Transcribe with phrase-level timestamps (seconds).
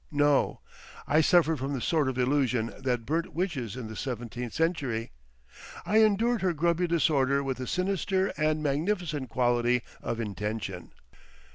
[0.09, 0.61] No!
[1.07, 5.11] I suffered from the sort of illusion that burnt witches in the seventeenth century.
[5.85, 10.91] I endued her grubby disorder with a sinister and magnificent quality of intention.